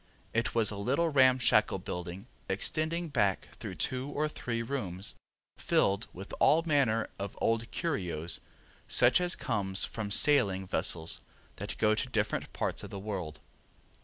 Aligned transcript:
It 0.33 0.55
was 0.55 0.71
a 0.71 0.77
little 0.77 1.09
ramshackle 1.09 1.77
building 1.77 2.25
extending 2.49 3.09
back 3.09 3.49
through 3.59 3.75
two 3.75 4.09
or 4.09 4.27
three 4.27 4.63
rooms 4.63 5.13
filled 5.59 6.07
with 6.11 6.33
all 6.39 6.63
manner 6.65 7.07
of 7.19 7.37
old 7.39 7.69
curios 7.69 8.39
such 8.87 9.21
as 9.21 9.35
comes 9.35 9.85
from 9.85 10.09
sailing 10.09 10.65
vessels 10.65 11.21
that 11.57 11.77
go 11.77 11.93
to 11.93 12.09
different 12.09 12.51
parts 12.51 12.81
of 12.83 12.89
the 12.89 12.97
world. 12.97 13.41